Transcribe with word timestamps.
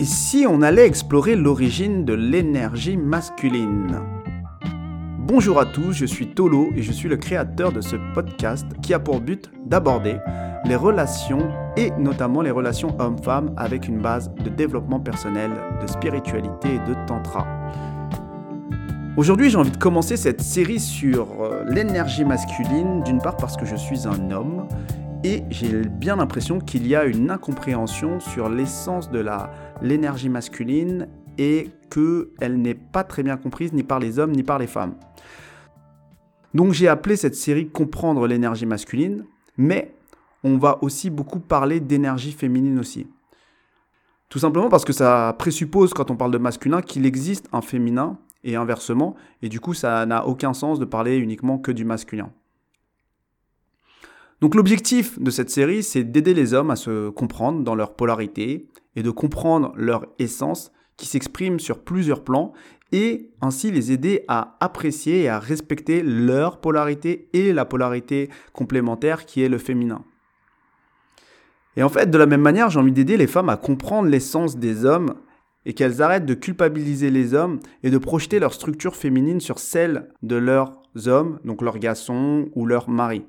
Et 0.00 0.04
si 0.04 0.46
on 0.48 0.62
allait 0.62 0.86
explorer 0.86 1.36
l'origine 1.36 2.04
de 2.04 2.14
l'énergie 2.14 2.96
masculine? 2.96 4.00
Bonjour 5.18 5.60
à 5.60 5.66
tous, 5.66 5.92
je 5.92 6.06
suis 6.06 6.28
Tolo 6.28 6.70
et 6.74 6.82
je 6.82 6.92
suis 6.92 7.08
le 7.08 7.16
créateur 7.16 7.72
de 7.72 7.80
ce 7.80 7.96
podcast 8.14 8.66
qui 8.82 8.94
a 8.94 8.98
pour 8.98 9.20
but 9.20 9.50
d'aborder 9.66 10.16
les 10.64 10.76
relations 10.76 11.50
et 11.76 11.90
notamment 11.98 12.40
les 12.40 12.50
relations 12.50 12.98
hommes-femmes 12.98 13.52
avec 13.56 13.86
une 13.86 14.00
base 14.00 14.32
de 14.42 14.48
développement 14.48 14.98
personnel, 14.98 15.50
de 15.80 15.86
spiritualité 15.86 16.68
et 16.74 16.88
de 16.88 16.94
tantra. 17.06 17.46
Aujourd'hui, 19.18 19.50
j'ai 19.50 19.58
envie 19.58 19.70
de 19.70 19.76
commencer 19.76 20.16
cette 20.16 20.40
série 20.40 20.80
sur 20.80 21.28
euh, 21.42 21.64
l'énergie 21.68 22.24
masculine, 22.24 23.02
d'une 23.02 23.18
part 23.18 23.36
parce 23.36 23.58
que 23.58 23.66
je 23.66 23.76
suis 23.76 24.08
un 24.08 24.30
homme 24.30 24.66
et 25.24 25.44
j'ai 25.50 25.82
bien 25.82 26.16
l'impression 26.16 26.58
qu'il 26.58 26.86
y 26.86 26.96
a 26.96 27.04
une 27.04 27.30
incompréhension 27.30 28.18
sur 28.18 28.48
l'essence 28.48 29.10
de 29.10 29.24
l'énergie 29.80 30.28
masculine 30.28 31.08
et 31.38 31.70
qu'elle 31.90 32.60
n'est 32.60 32.74
pas 32.74 33.04
très 33.04 33.22
bien 33.22 33.36
comprise 33.36 33.72
ni 33.72 33.82
par 33.84 34.00
les 34.00 34.18
hommes 34.18 34.32
ni 34.32 34.42
par 34.42 34.58
les 34.58 34.66
femmes. 34.66 34.94
Donc 36.54 36.72
j'ai 36.72 36.88
appelé 36.88 37.16
cette 37.16 37.34
série 37.34 37.68
Comprendre 37.68 38.26
l'énergie 38.26 38.66
masculine, 38.66 39.24
mais 39.56 39.94
on 40.44 40.58
va 40.58 40.78
aussi 40.82 41.08
beaucoup 41.08 41.40
parler 41.40 41.80
d'énergie 41.80 42.32
féminine 42.32 42.78
aussi. 42.78 43.06
Tout 44.28 44.38
simplement 44.38 44.68
parce 44.68 44.84
que 44.84 44.92
ça 44.92 45.34
présuppose, 45.38 45.94
quand 45.94 46.10
on 46.10 46.16
parle 46.16 46.32
de 46.32 46.38
masculin, 46.38 46.82
qu'il 46.82 47.06
existe 47.06 47.48
un 47.52 47.60
féminin 47.60 48.18
et 48.44 48.56
inversement, 48.56 49.14
et 49.40 49.48
du 49.48 49.60
coup 49.60 49.72
ça 49.72 50.04
n'a 50.04 50.26
aucun 50.26 50.52
sens 50.52 50.78
de 50.78 50.84
parler 50.84 51.16
uniquement 51.16 51.58
que 51.58 51.70
du 51.70 51.84
masculin. 51.84 52.30
Donc 54.42 54.56
l'objectif 54.56 55.20
de 55.20 55.30
cette 55.30 55.50
série, 55.50 55.84
c'est 55.84 56.02
d'aider 56.02 56.34
les 56.34 56.52
hommes 56.52 56.72
à 56.72 56.76
se 56.76 57.10
comprendre 57.10 57.62
dans 57.62 57.76
leur 57.76 57.94
polarité 57.94 58.66
et 58.96 59.04
de 59.04 59.10
comprendre 59.12 59.72
leur 59.76 60.04
essence 60.18 60.72
qui 60.96 61.06
s'exprime 61.06 61.60
sur 61.60 61.78
plusieurs 61.78 62.24
plans 62.24 62.52
et 62.90 63.30
ainsi 63.40 63.70
les 63.70 63.92
aider 63.92 64.24
à 64.26 64.56
apprécier 64.58 65.22
et 65.22 65.28
à 65.28 65.38
respecter 65.38 66.02
leur 66.02 66.60
polarité 66.60 67.28
et 67.32 67.52
la 67.52 67.64
polarité 67.64 68.30
complémentaire 68.52 69.26
qui 69.26 69.42
est 69.42 69.48
le 69.48 69.58
féminin. 69.58 70.04
Et 71.76 71.84
en 71.84 71.88
fait, 71.88 72.10
de 72.10 72.18
la 72.18 72.26
même 72.26 72.42
manière, 72.42 72.68
j'ai 72.68 72.80
envie 72.80 72.90
d'aider 72.90 73.16
les 73.16 73.28
femmes 73.28 73.48
à 73.48 73.56
comprendre 73.56 74.08
l'essence 74.08 74.56
des 74.56 74.84
hommes 74.84 75.14
et 75.66 75.72
qu'elles 75.72 76.02
arrêtent 76.02 76.26
de 76.26 76.34
culpabiliser 76.34 77.12
les 77.12 77.34
hommes 77.34 77.60
et 77.84 77.90
de 77.90 77.98
projeter 77.98 78.40
leur 78.40 78.54
structure 78.54 78.96
féminine 78.96 79.38
sur 79.38 79.60
celle 79.60 80.08
de 80.24 80.34
leurs 80.34 80.82
hommes, 81.06 81.38
donc 81.44 81.62
leurs 81.62 81.78
garçons 81.78 82.48
ou 82.56 82.66
leurs 82.66 82.90
maris. 82.90 83.24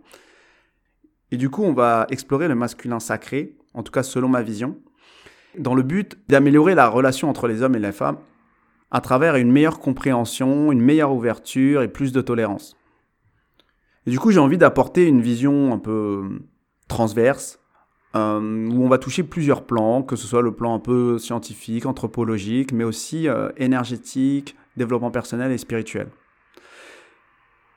Et 1.33 1.35
du 1.35 1.49
coup, 1.49 1.63
on 1.63 1.73
va 1.73 2.05
explorer 2.11 2.47
le 2.47 2.53
masculin 2.53 2.99
sacré, 2.99 3.55
en 3.73 3.81
tout 3.81 3.91
cas 3.91 4.03
selon 4.03 4.27
ma 4.27 4.43
vision, 4.43 4.77
dans 5.57 5.73
le 5.73 5.81
but 5.81 6.15
d'améliorer 6.29 6.75
la 6.75 6.87
relation 6.87 7.27
entre 7.27 7.47
les 7.47 7.63
hommes 7.63 7.73
et 7.73 7.79
les 7.79 7.91
femmes 7.91 8.19
à 8.91 9.01
travers 9.01 9.35
une 9.37 9.51
meilleure 9.51 9.79
compréhension, 9.79 10.71
une 10.71 10.79
meilleure 10.79 11.11
ouverture 11.11 11.81
et 11.81 11.87
plus 11.87 12.11
de 12.11 12.21
tolérance. 12.21 12.77
Et 14.05 14.11
du 14.11 14.19
coup, 14.19 14.29
j'ai 14.29 14.37
envie 14.37 14.59
d'apporter 14.59 15.07
une 15.07 15.21
vision 15.21 15.73
un 15.73 15.79
peu 15.79 16.23
transverse, 16.87 17.59
euh, 18.15 18.69
où 18.69 18.85
on 18.85 18.87
va 18.87 18.99
toucher 18.99 19.23
plusieurs 19.23 19.65
plans, 19.65 20.03
que 20.03 20.15
ce 20.15 20.27
soit 20.27 20.43
le 20.43 20.53
plan 20.53 20.75
un 20.75 20.79
peu 20.79 21.17
scientifique, 21.17 21.87
anthropologique, 21.87 22.71
mais 22.73 22.83
aussi 22.83 23.27
euh, 23.27 23.49
énergétique, 23.57 24.55
développement 24.77 25.09
personnel 25.09 25.51
et 25.51 25.57
spirituel. 25.57 26.09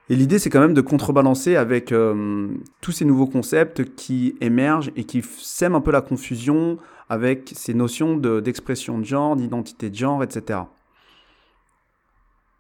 Et 0.09 0.15
l'idée, 0.15 0.39
c'est 0.39 0.51
quand 0.51 0.61
même 0.61 0.75
de 0.75 0.81
contrebalancer 0.81 1.57
avec 1.57 1.91
euh, 1.91 2.49
tous 2.81 2.93
ces 2.93 3.05
nouveaux 3.05 3.27
concepts 3.27 3.95
qui 3.97 4.37
émergent 4.41 4.93
et 4.95 5.05
qui 5.05 5.23
sèment 5.23 5.75
un 5.75 5.81
peu 5.81 5.91
la 5.91 6.01
confusion 6.01 6.79
avec 7.09 7.53
ces 7.55 7.75
notions 7.75 8.17
d'expression 8.17 8.99
de, 8.99 9.05
genre, 9.05 9.37
d'identité 9.37 9.91
de 9.91 9.95
genre, 9.97 10.23
etc. 10.23 10.61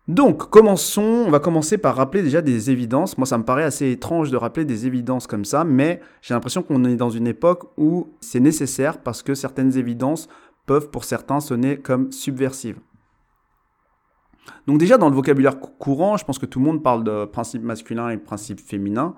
Donc, 0.08 0.50
commençons. 0.50 1.24
On 1.26 1.30
va 1.30 1.40
commencer 1.40 1.78
par 1.78 1.96
rappeler 1.96 2.22
déjà 2.22 2.40
des 2.40 2.70
évidences. 2.70 3.18
Moi, 3.18 3.26
ça 3.26 3.38
me 3.38 3.44
paraît 3.44 3.64
assez 3.64 3.90
étrange 3.90 4.30
de 4.30 4.36
rappeler 4.36 4.64
des 4.64 4.86
évidences 4.86 5.26
comme 5.26 5.44
ça, 5.44 5.64
mais 5.64 6.00
j'ai 6.22 6.34
l'impression 6.34 6.62
qu'on 6.62 6.84
est 6.84 6.96
dans 6.96 7.10
une 7.10 7.26
époque 7.26 7.64
où 7.76 8.08
c'est 8.20 8.40
nécessaire 8.40 8.98
parce 8.98 9.22
que 9.22 9.34
certaines 9.34 9.76
évidences 9.76 10.28
peuvent 10.66 10.90
pour 10.90 11.04
certains 11.04 11.40
sonner 11.40 11.76
comme 11.78 12.12
subversives. 12.12 12.78
Donc 14.66 14.78
déjà 14.78 14.98
dans 14.98 15.08
le 15.08 15.14
vocabulaire 15.14 15.58
courant, 15.60 16.16
je 16.16 16.24
pense 16.24 16.38
que 16.38 16.46
tout 16.46 16.58
le 16.58 16.64
monde 16.64 16.82
parle 16.82 17.04
de 17.04 17.24
principe 17.24 17.62
masculin 17.62 18.10
et 18.10 18.16
principe 18.16 18.60
féminin. 18.60 19.14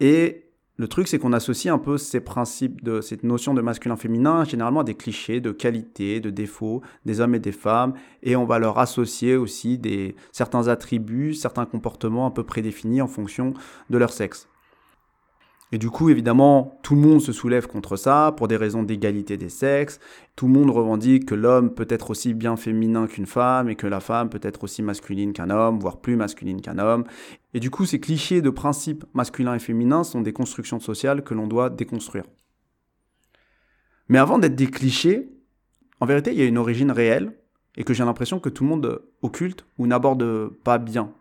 Et 0.00 0.46
le 0.78 0.88
truc, 0.88 1.08
c'est 1.08 1.18
qu'on 1.18 1.32
associe 1.32 1.72
un 1.72 1.78
peu 1.78 1.96
ces 1.96 2.20
principes 2.20 2.84
de 2.84 3.00
cette 3.00 3.22
notion 3.22 3.54
de 3.54 3.62
masculin-féminin 3.62 4.44
généralement 4.44 4.80
à 4.80 4.84
des 4.84 4.94
clichés 4.94 5.40
de 5.40 5.50
qualité, 5.50 6.20
de 6.20 6.28
défauts 6.28 6.82
des 7.06 7.20
hommes 7.20 7.34
et 7.34 7.38
des 7.38 7.52
femmes, 7.52 7.94
et 8.22 8.36
on 8.36 8.44
va 8.44 8.58
leur 8.58 8.78
associer 8.78 9.36
aussi 9.36 9.78
des 9.78 10.14
certains 10.32 10.68
attributs, 10.68 11.32
certains 11.32 11.64
comportements 11.64 12.26
un 12.26 12.30
peu 12.30 12.44
prédéfinis 12.44 13.00
en 13.00 13.06
fonction 13.06 13.54
de 13.88 13.96
leur 13.96 14.12
sexe. 14.12 14.48
Et 15.72 15.78
du 15.78 15.90
coup, 15.90 16.10
évidemment, 16.10 16.78
tout 16.82 16.94
le 16.94 17.00
monde 17.00 17.20
se 17.20 17.32
soulève 17.32 17.66
contre 17.66 17.96
ça 17.96 18.32
pour 18.36 18.46
des 18.46 18.56
raisons 18.56 18.84
d'égalité 18.84 19.36
des 19.36 19.48
sexes. 19.48 19.98
Tout 20.36 20.46
le 20.46 20.52
monde 20.52 20.70
revendique 20.70 21.26
que 21.26 21.34
l'homme 21.34 21.74
peut 21.74 21.88
être 21.88 22.10
aussi 22.10 22.34
bien 22.34 22.56
féminin 22.56 23.08
qu'une 23.08 23.26
femme 23.26 23.68
et 23.68 23.74
que 23.74 23.88
la 23.88 23.98
femme 23.98 24.28
peut 24.28 24.40
être 24.42 24.62
aussi 24.62 24.82
masculine 24.82 25.32
qu'un 25.32 25.50
homme, 25.50 25.80
voire 25.80 26.00
plus 26.00 26.14
masculine 26.14 26.60
qu'un 26.60 26.78
homme. 26.78 27.04
Et 27.52 27.58
du 27.58 27.70
coup, 27.70 27.84
ces 27.84 27.98
clichés 27.98 28.42
de 28.42 28.50
principes 28.50 29.04
masculins 29.12 29.54
et 29.54 29.58
féminins 29.58 30.04
sont 30.04 30.20
des 30.20 30.32
constructions 30.32 30.78
sociales 30.78 31.22
que 31.22 31.34
l'on 31.34 31.48
doit 31.48 31.68
déconstruire. 31.68 32.24
Mais 34.08 34.18
avant 34.18 34.38
d'être 34.38 34.54
des 34.54 34.68
clichés, 34.68 35.32
en 35.98 36.06
vérité, 36.06 36.30
il 36.30 36.38
y 36.38 36.42
a 36.42 36.46
une 36.46 36.58
origine 36.58 36.92
réelle 36.92 37.32
et 37.76 37.82
que 37.82 37.92
j'ai 37.92 38.04
l'impression 38.04 38.38
que 38.38 38.48
tout 38.48 38.62
le 38.62 38.70
monde 38.70 39.02
occulte 39.22 39.66
ou 39.78 39.88
n'aborde 39.88 40.48
pas 40.62 40.78
bien 40.78 41.12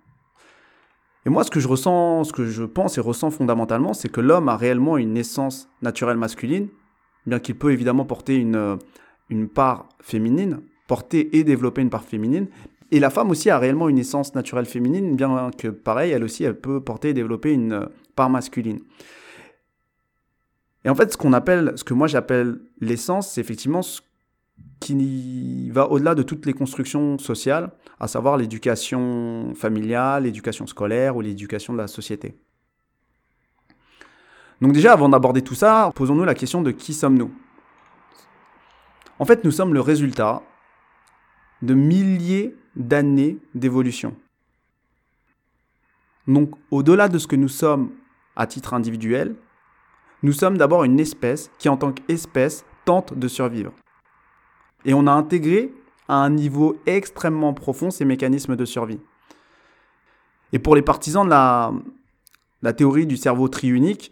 et 1.25 1.29
moi, 1.29 1.43
ce 1.43 1.49
que 1.49 1.59
je 1.59 1.67
ressens, 1.67 2.25
ce 2.25 2.33
que 2.33 2.45
je 2.45 2.63
pense 2.63 2.97
et 2.97 3.01
ressens 3.01 3.31
fondamentalement, 3.31 3.93
c'est 3.93 4.09
que 4.09 4.21
l'homme 4.21 4.47
a 4.47 4.57
réellement 4.57 4.97
une 4.97 5.17
essence 5.17 5.69
naturelle 5.81 6.17
masculine, 6.17 6.67
bien 7.25 7.39
qu'il 7.39 7.57
peut 7.57 7.71
évidemment 7.71 8.05
porter 8.05 8.35
une, 8.35 8.55
euh, 8.55 8.75
une 9.29 9.49
part 9.49 9.89
féminine, 10.01 10.61
porter 10.87 11.35
et 11.35 11.43
développer 11.43 11.81
une 11.81 11.89
part 11.89 12.03
féminine. 12.03 12.47
Et 12.91 12.99
la 12.99 13.09
femme 13.09 13.31
aussi 13.31 13.49
a 13.49 13.57
réellement 13.57 13.89
une 13.89 13.97
essence 13.97 14.35
naturelle 14.35 14.67
féminine, 14.67 15.15
bien 15.15 15.49
que 15.57 15.69
pareil, 15.69 16.11
elle 16.11 16.23
aussi, 16.23 16.43
elle 16.43 16.59
peut 16.59 16.79
porter 16.79 17.09
et 17.09 17.13
développer 17.13 17.51
une 17.51 17.73
euh, 17.73 17.85
part 18.15 18.29
masculine. 18.29 18.79
Et 20.83 20.89
en 20.89 20.95
fait, 20.95 21.11
ce 21.11 21.17
qu'on 21.17 21.33
appelle, 21.33 21.73
ce 21.75 21.83
que 21.83 21.95
moi 21.95 22.05
j'appelle 22.05 22.59
l'essence, 22.79 23.31
c'est 23.31 23.41
effectivement 23.41 23.81
ce 23.81 24.01
qui 24.79 25.69
va 25.71 25.89
au-delà 25.89 26.15
de 26.15 26.23
toutes 26.23 26.45
les 26.45 26.53
constructions 26.53 27.17
sociales, 27.17 27.71
à 27.99 28.07
savoir 28.07 28.37
l'éducation 28.37 29.53
familiale, 29.55 30.23
l'éducation 30.23 30.67
scolaire 30.67 31.15
ou 31.15 31.21
l'éducation 31.21 31.73
de 31.73 31.79
la 31.79 31.87
société. 31.87 32.35
Donc 34.61 34.73
déjà, 34.73 34.93
avant 34.93 35.09
d'aborder 35.09 35.41
tout 35.41 35.55
ça, 35.55 35.91
posons-nous 35.95 36.23
la 36.23 36.35
question 36.35 36.61
de 36.61 36.71
qui 36.71 36.93
sommes-nous? 36.93 37.33
En 39.19 39.25
fait, 39.25 39.43
nous 39.43 39.51
sommes 39.51 39.73
le 39.73 39.81
résultat 39.81 40.41
de 41.61 41.73
milliers 41.73 42.55
d'années 42.75 43.37
d'évolution. 43.53 44.15
Donc 46.27 46.51
au-delà 46.71 47.07
de 47.07 47.17
ce 47.17 47.27
que 47.27 47.35
nous 47.35 47.49
sommes 47.49 47.91
à 48.35 48.47
titre 48.47 48.73
individuel, 48.73 49.35
nous 50.23 50.33
sommes 50.33 50.57
d'abord 50.57 50.83
une 50.83 50.99
espèce 50.99 51.51
qui 51.59 51.69
en 51.69 51.77
tant 51.77 51.91
qu'espèce 51.91 52.65
tente 52.83 53.17
de 53.17 53.27
survivre. 53.27 53.71
Et 54.85 54.93
on 54.93 55.07
a 55.07 55.11
intégré 55.11 55.73
à 56.07 56.15
un 56.15 56.29
niveau 56.29 56.77
extrêmement 56.85 57.53
profond 57.53 57.89
ces 57.89 58.05
mécanismes 58.05 58.55
de 58.55 58.65
survie. 58.65 58.99
Et 60.53 60.59
pour 60.59 60.75
les 60.75 60.81
partisans 60.81 61.25
de 61.25 61.29
la, 61.29 62.73
théorie 62.73 63.05
du 63.05 63.17
cerveau 63.17 63.47
triunique, 63.47 64.11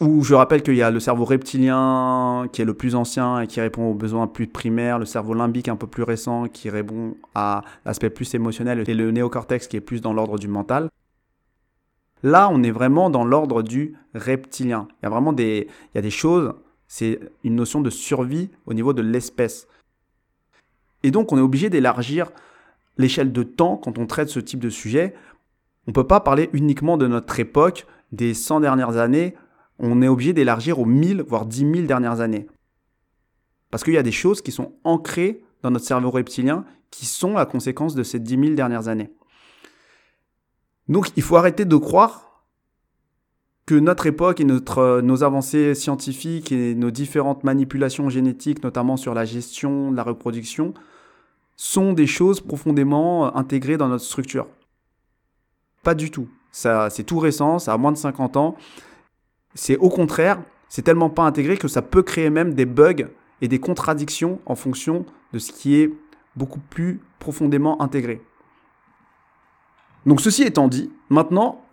où 0.00 0.22
je 0.22 0.34
rappelle 0.34 0.62
qu'il 0.62 0.76
y 0.76 0.82
a 0.82 0.90
le 0.90 1.00
cerveau 1.00 1.24
reptilien 1.24 2.46
qui 2.52 2.62
est 2.62 2.64
le 2.64 2.74
plus 2.74 2.94
ancien 2.94 3.40
et 3.40 3.46
qui 3.46 3.60
répond 3.60 3.90
aux 3.90 3.94
besoins 3.94 4.28
plus 4.28 4.46
primaires, 4.46 4.98
le 4.98 5.06
cerveau 5.06 5.34
limbique 5.34 5.68
un 5.68 5.76
peu 5.76 5.88
plus 5.88 6.04
récent 6.04 6.44
qui 6.46 6.70
répond 6.70 7.16
à 7.34 7.62
l'aspect 7.84 8.10
plus 8.10 8.32
émotionnel 8.34 8.84
et 8.86 8.94
le 8.94 9.10
néocortex 9.10 9.66
qui 9.66 9.76
est 9.76 9.80
plus 9.80 10.00
dans 10.00 10.12
l'ordre 10.12 10.38
du 10.38 10.46
mental. 10.46 10.88
Là, 12.22 12.48
on 12.52 12.62
est 12.62 12.70
vraiment 12.70 13.10
dans 13.10 13.24
l'ordre 13.24 13.62
du 13.62 13.96
reptilien. 14.14 14.88
Il 14.90 15.04
y 15.04 15.06
a 15.06 15.10
vraiment 15.10 15.32
des, 15.32 15.68
il 15.92 15.96
y 15.96 15.98
a 15.98 16.02
des 16.02 16.10
choses 16.10 16.52
c'est 16.88 17.20
une 17.44 17.54
notion 17.54 17.80
de 17.80 17.90
survie 17.90 18.50
au 18.66 18.74
niveau 18.74 18.92
de 18.92 19.02
l'espèce. 19.02 19.68
Et 21.02 21.10
donc 21.10 21.32
on 21.32 21.38
est 21.38 21.42
obligé 21.42 21.70
d'élargir 21.70 22.32
l'échelle 22.96 23.32
de 23.32 23.42
temps 23.42 23.76
quand 23.76 23.98
on 23.98 24.06
traite 24.06 24.28
ce 24.28 24.40
type 24.40 24.60
de 24.60 24.70
sujet. 24.70 25.14
On 25.86 25.90
ne 25.90 25.94
peut 25.94 26.06
pas 26.06 26.20
parler 26.20 26.50
uniquement 26.52 26.96
de 26.96 27.06
notre 27.06 27.38
époque, 27.38 27.86
des 28.10 28.34
100 28.34 28.60
dernières 28.60 28.96
années, 28.96 29.34
on 29.78 30.02
est 30.02 30.08
obligé 30.08 30.32
d'élargir 30.32 30.78
aux 30.78 30.84
1000, 30.84 31.22
voire 31.22 31.46
10 31.46 31.58
000 31.60 31.86
dernières 31.86 32.20
années. 32.20 32.46
Parce 33.70 33.84
qu'il 33.84 33.94
y 33.94 33.98
a 33.98 34.02
des 34.02 34.12
choses 34.12 34.42
qui 34.42 34.50
sont 34.50 34.72
ancrées 34.82 35.44
dans 35.62 35.70
notre 35.70 35.84
cerveau 35.84 36.10
reptilien 36.10 36.64
qui 36.90 37.06
sont 37.06 37.34
la 37.34 37.46
conséquence 37.46 37.94
de 37.94 38.02
ces 38.02 38.18
10 38.18 38.30
000 38.38 38.54
dernières 38.54 38.88
années. 38.88 39.10
Donc 40.88 41.10
il 41.16 41.22
faut 41.22 41.36
arrêter 41.36 41.64
de 41.64 41.76
croire 41.76 42.27
que 43.68 43.74
notre 43.74 44.06
époque 44.06 44.40
et 44.40 44.44
notre, 44.44 45.02
nos 45.02 45.24
avancées 45.24 45.74
scientifiques 45.74 46.52
et 46.52 46.74
nos 46.74 46.90
différentes 46.90 47.44
manipulations 47.44 48.08
génétiques, 48.08 48.64
notamment 48.64 48.96
sur 48.96 49.12
la 49.12 49.26
gestion 49.26 49.90
de 49.90 49.96
la 49.96 50.04
reproduction, 50.04 50.72
sont 51.54 51.92
des 51.92 52.06
choses 52.06 52.40
profondément 52.40 53.36
intégrées 53.36 53.76
dans 53.76 53.88
notre 53.88 54.06
structure. 54.06 54.46
Pas 55.82 55.94
du 55.94 56.10
tout. 56.10 56.28
Ça, 56.50 56.88
c'est 56.88 57.04
tout 57.04 57.18
récent, 57.18 57.58
ça 57.58 57.74
a 57.74 57.76
moins 57.76 57.92
de 57.92 57.98
50 57.98 58.38
ans. 58.38 58.56
C'est 59.54 59.76
au 59.76 59.90
contraire, 59.90 60.40
c'est 60.70 60.80
tellement 60.80 61.10
pas 61.10 61.24
intégré 61.24 61.58
que 61.58 61.68
ça 61.68 61.82
peut 61.82 62.02
créer 62.02 62.30
même 62.30 62.54
des 62.54 62.64
bugs 62.64 63.10
et 63.42 63.48
des 63.48 63.60
contradictions 63.60 64.40
en 64.46 64.54
fonction 64.54 65.04
de 65.34 65.38
ce 65.38 65.52
qui 65.52 65.76
est 65.76 65.92
beaucoup 66.36 66.60
plus 66.70 67.02
profondément 67.18 67.82
intégré. 67.82 68.22
Donc 70.06 70.22
ceci 70.22 70.44
étant 70.44 70.68
dit, 70.68 70.90
maintenant, 71.10 71.67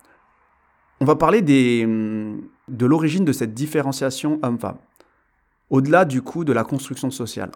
on 1.05 1.07
va 1.07 1.15
parler 1.15 1.43
de 1.43 2.85
l'origine 2.87 3.25
de 3.25 3.31
cette 3.31 3.53
différenciation 3.53 4.39
homme-femme, 4.41 4.79
au-delà 5.69 6.03
du 6.03 6.23
coup 6.23 6.43
de 6.43 6.51
la 6.51 6.63
construction 6.63 7.11
sociale. 7.11 7.51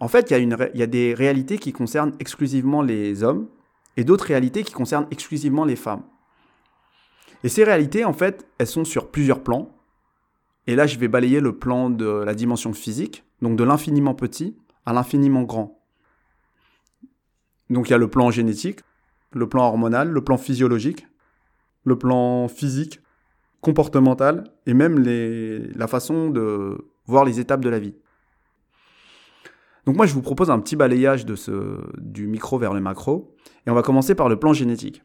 En 0.00 0.08
fait, 0.08 0.30
il 0.30 0.54
y 0.74 0.82
a 0.82 0.86
des 0.86 1.14
réalités 1.14 1.56
qui 1.56 1.72
concernent 1.72 2.12
exclusivement 2.18 2.82
les 2.82 3.22
hommes 3.22 3.48
et 3.96 4.04
d'autres 4.04 4.26
réalités 4.26 4.64
qui 4.64 4.74
concernent 4.74 5.06
exclusivement 5.10 5.64
les 5.64 5.76
femmes. 5.76 6.02
Et 7.42 7.48
ces 7.48 7.64
réalités, 7.64 8.04
en 8.04 8.12
fait, 8.12 8.46
elles 8.58 8.66
sont 8.66 8.84
sur 8.84 9.10
plusieurs 9.10 9.42
plans. 9.42 9.74
Et 10.66 10.76
là, 10.76 10.86
je 10.86 10.98
vais 10.98 11.08
balayer 11.08 11.40
le 11.40 11.56
plan 11.56 11.88
de 11.88 12.04
la 12.04 12.34
dimension 12.34 12.74
physique, 12.74 13.24
donc 13.40 13.56
de 13.56 13.64
l'infiniment 13.64 14.14
petit 14.14 14.58
à 14.84 14.92
l'infiniment 14.92 15.44
grand. 15.44 15.80
Donc 17.70 17.88
il 17.88 17.92
y 17.92 17.94
a 17.94 17.98
le 17.98 18.10
plan 18.10 18.30
génétique, 18.30 18.80
le 19.32 19.48
plan 19.48 19.62
hormonal, 19.62 20.10
le 20.10 20.22
plan 20.22 20.36
physiologique, 20.36 21.06
plan 21.98 22.48
physique, 22.48 23.00
comportemental 23.60 24.44
et 24.66 24.74
même 24.74 24.98
la 24.98 25.86
façon 25.86 26.30
de 26.30 26.78
voir 27.06 27.24
les 27.24 27.40
étapes 27.40 27.60
de 27.60 27.68
la 27.68 27.78
vie. 27.78 27.94
Donc 29.86 29.96
moi 29.96 30.06
je 30.06 30.14
vous 30.14 30.22
propose 30.22 30.50
un 30.50 30.58
petit 30.60 30.76
balayage 30.76 31.24
du 31.98 32.26
micro 32.26 32.58
vers 32.58 32.74
le 32.74 32.80
macro 32.80 33.34
et 33.66 33.70
on 33.70 33.74
va 33.74 33.82
commencer 33.82 34.14
par 34.14 34.28
le 34.28 34.38
plan 34.38 34.52
génétique. 34.52 35.02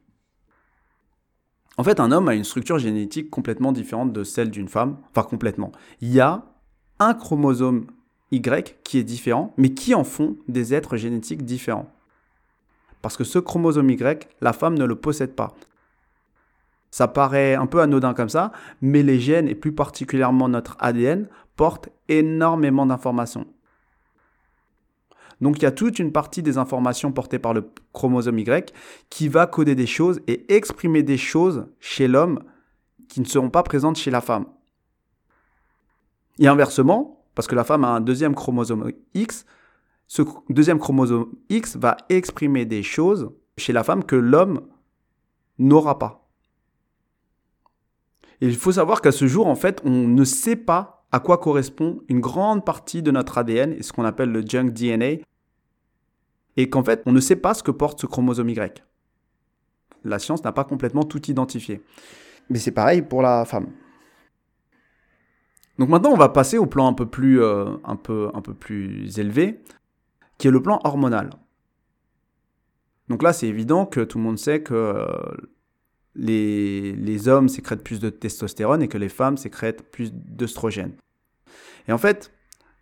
En 1.77 1.83
fait, 1.83 1.99
un 1.99 2.11
homme 2.11 2.29
a 2.29 2.35
une 2.35 2.45
structure 2.45 2.77
génétique 2.77 3.29
complètement 3.29 3.73
différente 3.73 4.13
de 4.13 4.23
celle 4.23 4.49
d'une 4.49 4.69
femme. 4.69 4.97
Enfin, 5.09 5.27
complètement. 5.27 5.73
Il 5.99 6.13
y 6.13 6.21
a 6.21 6.45
un 6.99 7.13
chromosome 7.13 7.87
Y 8.31 8.77
qui 8.83 8.97
est 8.97 9.03
différent, 9.03 9.53
mais 9.57 9.73
qui 9.73 9.93
en 9.93 10.05
font 10.05 10.37
des 10.47 10.73
êtres 10.73 10.95
génétiques 10.95 11.43
différents. 11.43 11.91
Parce 13.01 13.17
que 13.17 13.25
ce 13.25 13.39
chromosome 13.39 13.89
Y, 13.89 14.29
la 14.39 14.53
femme 14.53 14.77
ne 14.77 14.85
le 14.85 14.95
possède 14.95 15.35
pas. 15.35 15.53
Ça 16.95 17.09
paraît 17.09 17.55
un 17.55 17.65
peu 17.65 17.81
anodin 17.81 18.13
comme 18.13 18.29
ça, 18.29 18.53
mais 18.79 19.03
les 19.03 19.19
gènes, 19.19 19.49
et 19.49 19.55
plus 19.55 19.73
particulièrement 19.73 20.47
notre 20.47 20.77
ADN, 20.79 21.27
portent 21.57 21.89
énormément 22.07 22.85
d'informations. 22.85 23.47
Donc 25.41 25.57
il 25.57 25.63
y 25.63 25.65
a 25.65 25.73
toute 25.73 25.99
une 25.99 26.13
partie 26.13 26.41
des 26.41 26.57
informations 26.57 27.11
portées 27.11 27.37
par 27.37 27.53
le 27.53 27.69
chromosome 27.91 28.39
Y 28.39 28.73
qui 29.09 29.27
va 29.27 29.45
coder 29.45 29.75
des 29.75 29.87
choses 29.87 30.21
et 30.27 30.55
exprimer 30.55 31.03
des 31.03 31.17
choses 31.17 31.67
chez 31.81 32.07
l'homme 32.07 32.39
qui 33.09 33.19
ne 33.19 33.25
seront 33.25 33.49
pas 33.49 33.63
présentes 33.63 33.97
chez 33.97 34.09
la 34.09 34.21
femme. 34.21 34.45
Et 36.39 36.47
inversement, 36.47 37.25
parce 37.35 37.49
que 37.49 37.55
la 37.55 37.65
femme 37.65 37.83
a 37.83 37.89
un 37.89 37.99
deuxième 37.99 38.35
chromosome 38.35 38.93
X, 39.13 39.45
ce 40.07 40.21
deuxième 40.47 40.79
chromosome 40.79 41.29
X 41.49 41.75
va 41.75 41.97
exprimer 42.07 42.63
des 42.63 42.83
choses 42.83 43.33
chez 43.57 43.73
la 43.73 43.83
femme 43.83 44.05
que 44.05 44.15
l'homme 44.15 44.61
n'aura 45.59 45.99
pas. 45.99 46.24
Et 48.41 48.47
il 48.47 48.55
faut 48.55 48.73
savoir 48.73 49.01
qu'à 49.01 49.11
ce 49.11 49.27
jour, 49.27 49.47
en 49.47 49.55
fait, 49.55 49.81
on 49.85 50.07
ne 50.07 50.23
sait 50.23 50.55
pas 50.55 51.05
à 51.11 51.19
quoi 51.19 51.37
correspond 51.37 52.01
une 52.09 52.19
grande 52.19 52.65
partie 52.65 53.01
de 53.01 53.11
notre 53.11 53.37
ADN, 53.37 53.73
et 53.73 53.83
ce 53.83 53.93
qu'on 53.93 54.03
appelle 54.03 54.31
le 54.31 54.41
junk 54.45 54.71
DNA, 54.71 55.23
et 56.57 56.69
qu'en 56.69 56.83
fait, 56.83 57.01
on 57.05 57.11
ne 57.11 57.19
sait 57.19 57.35
pas 57.35 57.53
ce 57.53 57.63
que 57.63 57.71
porte 57.71 58.01
ce 58.01 58.05
chromosome 58.05 58.49
Y. 58.49 58.83
La 60.03 60.19
science 60.19 60.43
n'a 60.43 60.51
pas 60.51 60.63
complètement 60.63 61.03
tout 61.03 61.29
identifié. 61.29 61.81
Mais 62.49 62.59
c'est 62.59 62.71
pareil 62.71 63.01
pour 63.01 63.21
la 63.21 63.45
femme. 63.45 63.67
Donc 65.77 65.89
maintenant, 65.89 66.11
on 66.11 66.17
va 66.17 66.29
passer 66.29 66.57
au 66.57 66.65
plan 66.65 66.87
un 66.87 66.93
peu 66.93 67.05
plus, 67.05 67.41
euh, 67.41 67.65
un 67.83 67.95
peu, 67.95 68.31
plus 68.59 69.17
élevé, 69.19 69.61
qui 70.37 70.47
est 70.47 70.51
le 70.51 70.61
plan 70.61 70.79
hormonal. 70.83 71.31
Donc 73.09 73.23
là, 73.23 73.33
c'est 73.33 73.47
évident 73.47 73.85
que 73.85 74.01
tout 74.01 74.17
le 74.17 74.23
monde 74.23 74.37
sait 74.37 74.63
que 74.63 74.73
euh, 74.73 75.05
les, 76.15 77.27
hommes 77.27 77.49
sécrètent 77.49 77.83
plus 77.83 77.99
de 77.99 78.09
testostérone 78.09 78.81
et 78.81 78.87
que 78.87 78.97
les 78.97 79.09
femmes 79.09 79.37
sécrètent 79.37 79.83
plus 79.91 80.11
d'œstrogène. 80.13 80.93
Et 81.87 81.91
en 81.91 81.97
fait, 81.97 82.31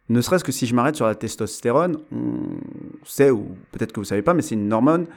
ne 0.09 0.21
serait-ce 0.21 0.43
que 0.43 0.51
si 0.51 0.65
je 0.67 0.75
m'arrête 0.75 0.95
sur 0.95 1.05
la 1.05 1.15
testostérone, 1.15 1.97
on 2.11 2.59
sait, 3.05 3.31
ou 3.31 3.55
peut-être 3.71 3.91
que 3.91 3.99
vous 3.99 4.05
ne 4.05 4.07
savez 4.07 4.21
pas, 4.21 4.33
mais 4.33 4.41
c'est 4.41 4.55
une 4.55 4.71
hormone 4.71 5.07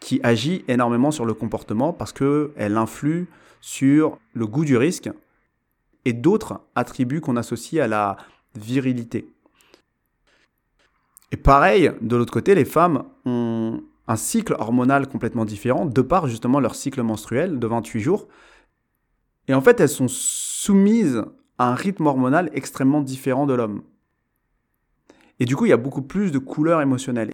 qui 0.00 0.20
agit 0.22 0.64
énormément 0.68 1.10
sur 1.10 1.24
le 1.24 1.34
comportement 1.34 1.92
parce 1.92 2.12
qu'elle 2.12 2.76
influe 2.76 3.28
sur 3.60 4.18
le 4.34 4.46
goût 4.46 4.64
du 4.64 4.76
risque 4.76 5.10
et 6.04 6.12
d'autres 6.12 6.60
attributs 6.74 7.20
qu'on 7.20 7.36
associe 7.36 7.82
à 7.82 7.88
la 7.88 8.16
virilité. 8.54 9.28
Et 11.32 11.36
pareil, 11.36 11.90
de 12.00 12.16
l'autre 12.16 12.32
côté, 12.32 12.54
les 12.54 12.64
femmes 12.64 13.04
ont 13.24 13.82
un 14.08 14.16
cycle 14.16 14.54
hormonal 14.58 15.08
complètement 15.08 15.44
différent, 15.44 15.86
de 15.86 16.00
par 16.00 16.26
justement 16.26 16.60
leur 16.60 16.74
cycle 16.74 17.02
menstruel 17.02 17.58
de 17.58 17.66
28 17.66 18.00
jours. 18.00 18.28
Et 19.48 19.54
en 19.54 19.60
fait, 19.60 19.80
elles 19.80 19.88
sont 19.88 20.08
soumises 20.08 21.24
un 21.58 21.74
rythme 21.74 22.06
hormonal 22.06 22.50
extrêmement 22.52 23.00
différent 23.00 23.46
de 23.46 23.54
l'homme. 23.54 23.82
Et 25.40 25.44
du 25.44 25.56
coup, 25.56 25.66
il 25.66 25.70
y 25.70 25.74
a 25.74 25.78
beaucoup 25.78 26.02
plus 26.02 26.30
de 26.32 26.38
couleurs 26.38 26.80
émotionnelles. 26.80 27.32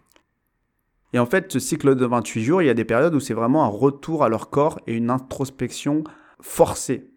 Et 1.13 1.19
en 1.19 1.25
fait, 1.25 1.51
ce 1.51 1.59
cycle 1.59 1.95
de 1.95 2.05
28 2.05 2.43
jours, 2.43 2.61
il 2.61 2.65
y 2.65 2.71
a 2.71 2.73
des 2.73 2.85
périodes 2.85 3.13
où 3.13 3.19
c'est 3.19 3.33
vraiment 3.33 3.63
un 3.63 3.67
retour 3.67 4.23
à 4.23 4.29
leur 4.29 4.49
corps 4.49 4.79
et 4.87 4.93
une 4.93 5.09
introspection 5.09 6.03
forcée. 6.41 7.09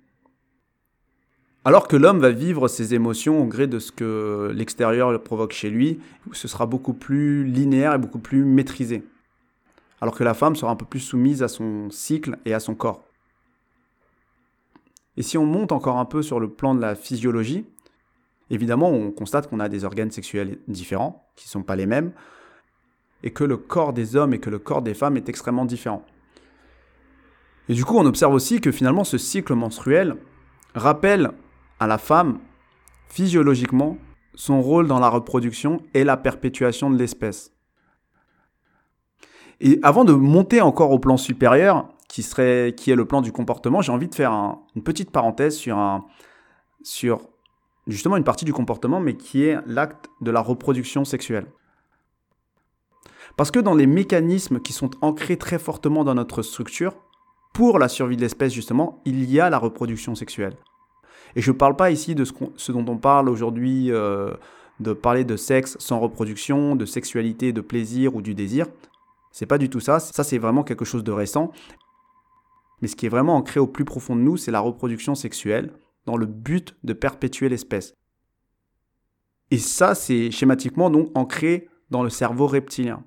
Alors 1.64 1.88
que 1.88 1.96
l'homme 1.96 2.20
va 2.20 2.30
vivre 2.30 2.68
ses 2.68 2.94
émotions 2.94 3.42
au 3.42 3.46
gré 3.46 3.66
de 3.66 3.80
ce 3.80 3.90
que 3.90 4.52
l'extérieur 4.54 5.20
provoque 5.22 5.52
chez 5.52 5.70
lui, 5.70 5.98
ce 6.30 6.46
sera 6.46 6.66
beaucoup 6.66 6.92
plus 6.92 7.44
linéaire 7.44 7.94
et 7.94 7.98
beaucoup 7.98 8.20
plus 8.20 8.44
maîtrisé. 8.44 9.02
Alors 10.00 10.14
que 10.14 10.24
la 10.24 10.34
femme 10.34 10.56
sera 10.56 10.70
un 10.70 10.76
peu 10.76 10.84
plus 10.84 11.00
soumise 11.00 11.42
à 11.42 11.48
son 11.48 11.90
cycle 11.90 12.38
et 12.44 12.54
à 12.54 12.60
son 12.60 12.74
corps. 12.74 13.02
Et 15.16 15.22
si 15.22 15.38
on 15.38 15.46
monte 15.46 15.72
encore 15.72 15.98
un 15.98 16.04
peu 16.04 16.22
sur 16.22 16.40
le 16.40 16.50
plan 16.50 16.74
de 16.74 16.80
la 16.80 16.94
physiologie, 16.94 17.64
évidemment, 18.50 18.90
on 18.90 19.10
constate 19.10 19.48
qu'on 19.48 19.60
a 19.60 19.68
des 19.68 19.84
organes 19.84 20.10
sexuels 20.10 20.58
différents, 20.68 21.26
qui 21.36 21.46
ne 21.48 21.50
sont 21.50 21.62
pas 21.62 21.76
les 21.76 21.86
mêmes, 21.86 22.12
et 23.22 23.32
que 23.32 23.44
le 23.44 23.56
corps 23.56 23.92
des 23.92 24.14
hommes 24.14 24.34
et 24.34 24.38
que 24.38 24.50
le 24.50 24.58
corps 24.58 24.82
des 24.82 24.94
femmes 24.94 25.16
est 25.16 25.28
extrêmement 25.28 25.64
différent. 25.64 26.04
Et 27.68 27.74
du 27.74 27.84
coup, 27.84 27.96
on 27.96 28.06
observe 28.06 28.34
aussi 28.34 28.60
que 28.60 28.70
finalement, 28.70 29.04
ce 29.04 29.18
cycle 29.18 29.54
menstruel 29.54 30.16
rappelle 30.74 31.32
à 31.80 31.86
la 31.86 31.98
femme, 31.98 32.38
physiologiquement, 33.08 33.98
son 34.34 34.60
rôle 34.60 34.86
dans 34.86 35.00
la 35.00 35.08
reproduction 35.08 35.82
et 35.94 36.04
la 36.04 36.16
perpétuation 36.16 36.90
de 36.90 36.98
l'espèce. 36.98 37.55
Et 39.60 39.78
avant 39.82 40.04
de 40.04 40.12
monter 40.12 40.60
encore 40.60 40.90
au 40.90 40.98
plan 40.98 41.16
supérieur, 41.16 41.88
qui, 42.08 42.22
serait, 42.22 42.74
qui 42.76 42.90
est 42.90 42.96
le 42.96 43.04
plan 43.04 43.20
du 43.20 43.32
comportement, 43.32 43.82
j'ai 43.82 43.92
envie 43.92 44.08
de 44.08 44.14
faire 44.14 44.32
une 44.74 44.82
petite 44.82 45.10
parenthèse 45.10 45.56
sur, 45.56 45.78
un, 45.78 46.04
sur 46.82 47.20
justement 47.86 48.16
une 48.16 48.24
partie 48.24 48.44
du 48.44 48.52
comportement, 48.52 49.00
mais 49.00 49.16
qui 49.16 49.44
est 49.44 49.58
l'acte 49.66 50.08
de 50.20 50.30
la 50.30 50.40
reproduction 50.40 51.04
sexuelle. 51.04 51.46
Parce 53.36 53.50
que 53.50 53.58
dans 53.58 53.74
les 53.74 53.86
mécanismes 53.86 54.60
qui 54.60 54.72
sont 54.72 54.90
ancrés 55.02 55.36
très 55.36 55.58
fortement 55.58 56.04
dans 56.04 56.14
notre 56.14 56.42
structure, 56.42 56.94
pour 57.52 57.78
la 57.78 57.88
survie 57.88 58.16
de 58.16 58.22
l'espèce 58.22 58.52
justement, 58.52 59.02
il 59.04 59.30
y 59.30 59.40
a 59.40 59.50
la 59.50 59.58
reproduction 59.58 60.14
sexuelle. 60.14 60.56
Et 61.34 61.42
je 61.42 61.50
ne 61.50 61.56
parle 61.56 61.76
pas 61.76 61.90
ici 61.90 62.14
de 62.14 62.24
ce, 62.24 62.72
dont 62.72 62.84
on 62.88 62.96
parle 62.96 63.28
aujourd'hui, 63.28 63.90
euh, 63.90 64.34
de 64.80 64.92
parler 64.92 65.24
de 65.24 65.36
sexe 65.36 65.76
sans 65.78 65.98
reproduction, 66.00 66.76
de 66.76 66.84
sexualité, 66.86 67.52
de 67.52 67.60
plaisir 67.60 68.14
ou 68.14 68.22
du 68.22 68.34
désir. 68.34 68.66
C'est 69.36 69.44
pas 69.44 69.58
du 69.58 69.68
tout 69.68 69.80
ça. 69.80 70.00
Ça, 70.00 70.24
c'est 70.24 70.38
vraiment 70.38 70.64
quelque 70.64 70.86
chose 70.86 71.04
de 71.04 71.12
récent. 71.12 71.52
Mais 72.80 72.88
ce 72.88 72.96
qui 72.96 73.04
est 73.04 73.10
vraiment 73.10 73.36
ancré 73.36 73.60
au 73.60 73.66
plus 73.66 73.84
profond 73.84 74.16
de 74.16 74.22
nous, 74.22 74.38
c'est 74.38 74.50
la 74.50 74.60
reproduction 74.60 75.14
sexuelle, 75.14 75.74
dans 76.06 76.16
le 76.16 76.24
but 76.24 76.74
de 76.84 76.94
perpétuer 76.94 77.50
l'espèce. 77.50 77.92
Et 79.50 79.58
ça, 79.58 79.94
c'est 79.94 80.30
schématiquement 80.30 80.88
donc 80.88 81.10
ancré 81.14 81.68
dans 81.90 82.02
le 82.02 82.08
cerveau 82.08 82.46
reptilien. 82.46 83.04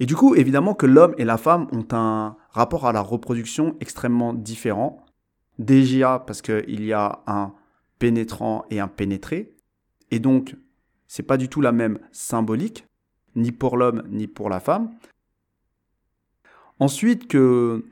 Et 0.00 0.06
du 0.06 0.16
coup, 0.16 0.34
évidemment 0.34 0.74
que 0.74 0.86
l'homme 0.86 1.14
et 1.18 1.24
la 1.24 1.38
femme 1.38 1.68
ont 1.70 1.86
un 1.92 2.36
rapport 2.50 2.84
à 2.84 2.92
la 2.92 3.00
reproduction 3.00 3.76
extrêmement 3.78 4.34
différent. 4.34 5.06
Déjà 5.60 6.18
parce 6.26 6.42
qu'il 6.42 6.84
y 6.84 6.92
a 6.92 7.22
un 7.28 7.54
pénétrant 8.00 8.64
et 8.70 8.80
un 8.80 8.88
pénétré. 8.88 9.54
Et 10.10 10.18
donc, 10.18 10.56
c'est 11.06 11.22
pas 11.22 11.36
du 11.36 11.48
tout 11.48 11.60
la 11.60 11.70
même 11.70 12.00
symbolique, 12.10 12.87
ni 13.38 13.52
pour 13.52 13.76
l'homme 13.76 14.02
ni 14.10 14.26
pour 14.26 14.48
la 14.50 14.60
femme. 14.60 14.90
Ensuite, 16.80 17.28
que 17.28 17.84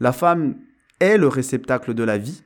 la 0.00 0.12
femme 0.12 0.56
est 1.00 1.16
le 1.16 1.28
réceptacle 1.28 1.94
de 1.94 2.02
la 2.02 2.18
vie 2.18 2.42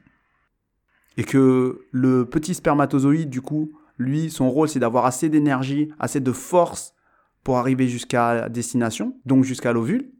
et 1.16 1.24
que 1.24 1.86
le 1.90 2.24
petit 2.24 2.54
spermatozoïde, 2.54 3.30
du 3.30 3.40
coup, 3.40 3.72
lui, 3.98 4.30
son 4.30 4.48
rôle, 4.50 4.68
c'est 4.68 4.78
d'avoir 4.78 5.06
assez 5.06 5.28
d'énergie, 5.28 5.90
assez 5.98 6.20
de 6.20 6.32
force 6.32 6.94
pour 7.42 7.58
arriver 7.58 7.88
jusqu'à 7.88 8.48
destination, 8.48 9.18
donc 9.26 9.44
jusqu'à 9.44 9.72
l'ovule. 9.72 10.10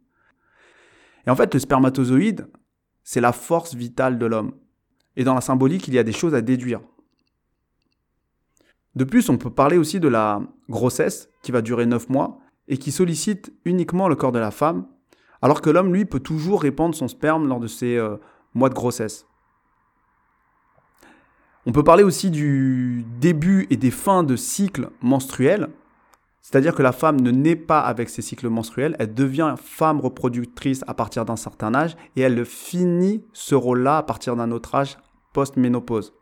Et 1.27 1.31
en 1.31 1.37
fait, 1.37 1.55
le 1.55 1.61
spermatozoïde, 1.61 2.49
c'est 3.05 3.21
la 3.21 3.33
force 3.33 3.75
vitale 3.75 4.19
de 4.19 4.27
l'homme. 4.27 4.53
Et 5.17 5.25
dans 5.25 5.35
la 5.35 5.41
symbolique, 5.41 5.87
il 5.89 5.95
y 5.95 5.99
a 5.99 6.03
des 6.03 6.13
choses 6.13 6.35
à 6.35 6.41
déduire. 6.41 6.81
De 8.99 9.05
plus, 9.05 9.29
on 9.29 9.39
peut 9.39 9.49
parler 9.49 9.79
aussi 9.79 10.01
de 10.01 10.09
la 10.09 10.43
grossesse 10.69 11.31
qui 11.43 11.53
va 11.53 11.63
durer 11.63 11.87
9 11.87 12.09
mois 12.09 12.41
et 12.67 12.79
qui 12.79 12.91
sollicite 12.91 13.53
uniquement 13.65 14.09
le 14.09 14.17
corps 14.17 14.33
de 14.33 14.41
la 14.41 14.51
femme, 14.51 14.87
alors 15.41 15.61
que 15.61 15.71
l'homme, 15.71 15.95
lui, 15.95 16.05
peut 16.05 16.19
toujours 16.19 16.63
répandre 16.63 16.97
son 16.97 17.07
sperme 17.07 17.47
lors 17.47 17.61
de 17.61 17.69
ses 17.69 17.97
euh, 17.97 18.17
mois 18.55 18.69
de 18.69 18.75
grossesse. 18.75 19.25
On 21.65 21.71
peut 21.71 21.85
parler 21.85 22.03
aussi 22.03 22.29
du 22.33 23.05
début 23.21 23.69
et 23.71 23.77
des 23.77 23.93
fins 23.93 24.25
de 24.25 24.35
cycles 24.35 24.91
menstruels, 25.01 25.69
c'est-à-dire 26.43 26.75
que 26.75 26.83
la 26.83 26.91
femme 26.91 27.21
ne 27.21 27.31
naît 27.31 27.55
pas 27.55 27.79
avec 27.79 28.09
ses 28.09 28.23
cycles 28.23 28.49
menstruels, 28.49 28.97
elle 28.99 29.15
devient 29.15 29.55
femme 29.63 30.01
reproductrice 30.01 30.83
à 30.89 30.95
partir 30.95 31.25
d'un 31.25 31.37
certain 31.37 31.73
âge 31.73 31.97
et 32.17 32.23
elle 32.23 32.45
finit 32.45 33.25
ce 33.33 33.55
rôle-là 33.55 33.99
à 33.99 34.03
partir 34.03 34.35
d'un 34.35 34.51
autre 34.51 34.75
âge 34.75 34.99
post-ménopause. 35.35 36.18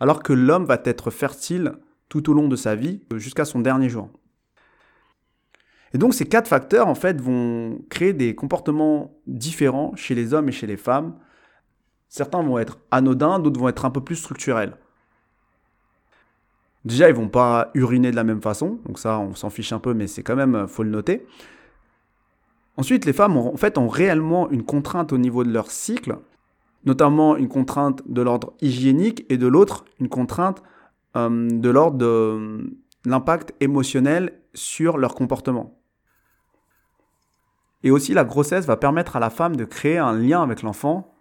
Alors 0.00 0.22
que 0.22 0.32
l'homme 0.32 0.64
va 0.64 0.80
être 0.84 1.10
fertile 1.10 1.74
tout 2.08 2.30
au 2.30 2.34
long 2.34 2.48
de 2.48 2.56
sa 2.56 2.74
vie 2.74 3.00
jusqu'à 3.14 3.44
son 3.44 3.60
dernier 3.60 3.88
jour. 3.88 4.08
Et 5.92 5.98
donc 5.98 6.14
ces 6.14 6.26
quatre 6.26 6.48
facteurs 6.48 6.88
en 6.88 6.94
fait 6.94 7.20
vont 7.20 7.80
créer 7.90 8.12
des 8.12 8.34
comportements 8.34 9.14
différents 9.26 9.94
chez 9.96 10.14
les 10.14 10.34
hommes 10.34 10.48
et 10.48 10.52
chez 10.52 10.66
les 10.66 10.76
femmes 10.76 11.14
Certains 12.10 12.42
vont 12.42 12.58
être 12.58 12.78
anodins, 12.90 13.38
d'autres 13.38 13.60
vont 13.60 13.68
être 13.68 13.84
un 13.84 13.90
peu 13.90 14.00
plus 14.00 14.16
structurels. 14.16 14.76
Déjà, 16.84 17.08
ils 17.08 17.14
vont 17.14 17.28
pas 17.28 17.70
uriner 17.74 18.10
de 18.10 18.16
la 18.16 18.24
même 18.24 18.42
façon, 18.42 18.80
donc 18.84 18.98
ça, 18.98 19.20
on 19.20 19.34
s'en 19.36 19.48
fiche 19.48 19.72
un 19.72 19.78
peu, 19.78 19.94
mais 19.94 20.08
c'est 20.08 20.24
quand 20.24 20.34
même, 20.34 20.56
euh, 20.56 20.66
faut 20.66 20.82
le 20.82 20.90
noter. 20.90 21.24
Ensuite, 22.76 23.04
les 23.04 23.12
femmes 23.12 23.56
fait, 23.56 23.78
ont 23.78 23.86
réellement 23.86 24.50
une 24.50 24.64
contrainte 24.64 25.12
au 25.12 25.18
niveau 25.18 25.44
de 25.44 25.52
leur 25.52 25.70
cycle, 25.70 26.18
notamment 26.84 27.36
une 27.36 27.48
contrainte 27.48 28.02
de 28.06 28.22
l'ordre 28.22 28.54
hygiénique 28.60 29.26
et 29.28 29.38
de 29.38 29.46
l'autre, 29.46 29.84
une 29.98 30.08
contrainte 30.08 30.62
euh, 31.16 31.48
de 31.50 31.70
l'ordre 31.70 31.98
de 31.98 32.70
l'impact 33.04 33.54
émotionnel 33.60 34.40
sur 34.54 34.98
leur 34.98 35.14
comportement. 35.14 35.80
Et 37.82 37.90
aussi, 37.90 38.12
la 38.12 38.24
grossesse 38.24 38.66
va 38.66 38.76
permettre 38.76 39.16
à 39.16 39.20
la 39.20 39.30
femme 39.30 39.56
de 39.56 39.64
créer 39.64 39.98
un 39.98 40.12
lien 40.12 40.42
avec 40.42 40.62
l'enfant 40.62 41.14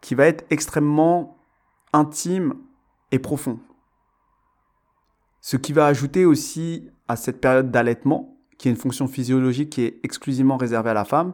qui 0.00 0.14
va 0.14 0.26
être 0.26 0.44
extrêmement 0.50 1.38
intime 1.92 2.54
et 3.10 3.18
profond. 3.18 3.58
Ce 5.40 5.56
qui 5.56 5.72
va 5.72 5.86
ajouter 5.86 6.24
aussi 6.24 6.88
à 7.08 7.16
cette 7.16 7.40
période 7.40 7.70
d'allaitement, 7.70 8.38
qui 8.58 8.68
est 8.68 8.70
une 8.70 8.76
fonction 8.76 9.08
physiologique 9.08 9.70
qui 9.70 9.82
est 9.82 10.00
exclusivement 10.04 10.56
réservée 10.56 10.90
à 10.90 10.94
la 10.94 11.04
femme. 11.04 11.32